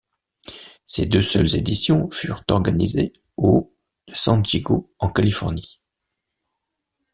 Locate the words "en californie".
4.97-5.83